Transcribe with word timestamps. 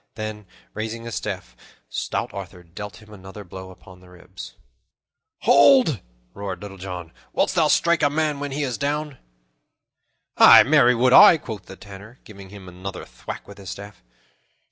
Then, 0.15 0.47
raising 0.73 1.03
his 1.03 1.13
staff, 1.13 1.55
stout 1.87 2.33
Arthur 2.33 2.63
dealt 2.63 3.03
him 3.03 3.13
another 3.13 3.43
blow 3.43 3.69
upon 3.69 3.99
the 3.99 4.09
ribs. 4.09 4.55
"Hold!" 5.41 6.01
roared 6.33 6.59
Little 6.63 6.79
John. 6.79 7.11
"Wouldst 7.33 7.53
thou 7.53 7.67
strike 7.67 8.01
a 8.01 8.09
man 8.09 8.39
when 8.39 8.49
he 8.51 8.63
is 8.63 8.79
down?" 8.79 9.19
"Ay, 10.37 10.63
marry 10.63 10.95
would 10.95 11.13
I," 11.13 11.37
quoth 11.37 11.67
the 11.67 11.75
Tanner, 11.75 12.17
giving 12.23 12.49
him 12.49 12.67
another 12.67 13.05
thwack 13.05 13.47
with 13.47 13.59
his 13.59 13.69
staff. 13.69 14.01